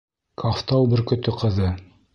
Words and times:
—Ҡафтау 0.43 0.89
бөркөтө 0.95 1.39
ҡыҙы... 1.45 1.73